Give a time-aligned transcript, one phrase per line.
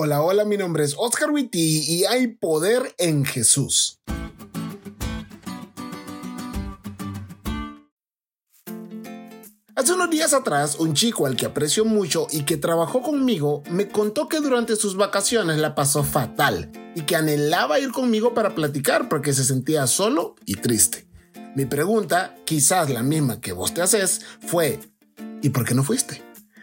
[0.00, 3.98] Hola, hola, mi nombre es Oscar Witty y hay poder en Jesús.
[9.74, 13.88] Hace unos días atrás, un chico al que aprecio mucho y que trabajó conmigo me
[13.88, 19.08] contó que durante sus vacaciones la pasó fatal y que anhelaba ir conmigo para platicar
[19.08, 21.08] porque se sentía solo y triste.
[21.56, 24.78] Mi pregunta, quizás la misma que vos te haces, fue
[25.42, 26.22] ¿y por qué no fuiste?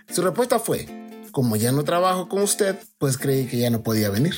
[0.09, 1.04] Su respuesta fue
[1.35, 4.35] como ya no trabajo con usted, pues creí que ya no podía venir.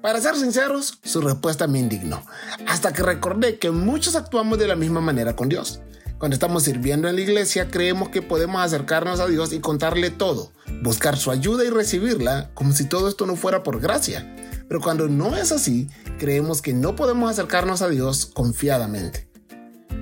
[0.00, 2.22] Para ser sinceros, su respuesta me indignó,
[2.68, 5.80] hasta que recordé que muchos actuamos de la misma manera con Dios.
[6.18, 10.52] Cuando estamos sirviendo en la iglesia, creemos que podemos acercarnos a Dios y contarle todo,
[10.84, 14.36] buscar su ayuda y recibirla como si todo esto no fuera por gracia.
[14.68, 15.88] Pero cuando no es así,
[16.20, 19.28] creemos que no podemos acercarnos a Dios confiadamente.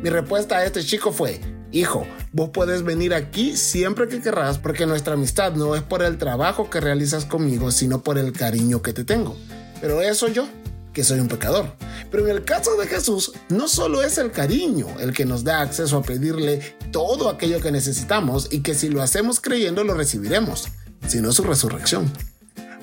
[0.03, 1.41] Mi respuesta a este chico fue,
[1.75, 6.19] Hijo, vos puedes venir aquí siempre que querrás porque nuestra amistad no es por el
[6.19, 9.39] trabajo que realizas conmigo, sino por el cariño que te tengo.
[9.81, 10.47] Pero eso yo,
[10.93, 11.73] que soy un pecador.
[12.11, 15.62] Pero en el caso de Jesús, no solo es el cariño el que nos da
[15.62, 20.69] acceso a pedirle todo aquello que necesitamos y que si lo hacemos creyendo lo recibiremos,
[21.09, 22.12] sino su resurrección.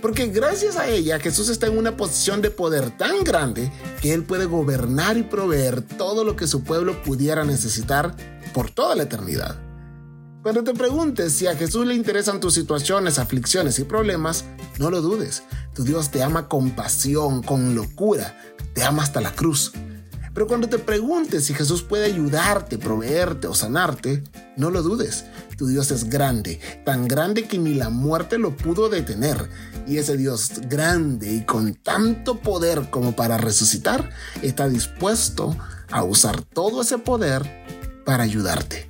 [0.02, 4.24] Porque gracias a ella Jesús está en una posición de poder tan grande que Él
[4.24, 8.16] puede gobernar y proveer todo lo que su pueblo pudiera necesitar
[8.54, 9.58] por toda la eternidad.
[10.42, 14.46] Cuando te preguntes si a Jesús le interesan tus situaciones, aflicciones y problemas,
[14.78, 15.44] no lo dudes.
[15.74, 18.38] Tu Dios te ama con pasión, con locura,
[18.74, 19.74] te ama hasta la cruz.
[20.34, 24.24] Pero cuando te preguntes si Jesús puede ayudarte, proveerte o sanarte,
[24.60, 25.26] no lo dudes.
[25.58, 29.50] Tu Dios es grande, tan grande que ni la muerte lo pudo detener.
[29.88, 35.56] Y ese Dios grande y con tanto poder como para resucitar, está dispuesto
[35.90, 37.66] a usar todo ese poder
[38.06, 38.90] para ayudarte.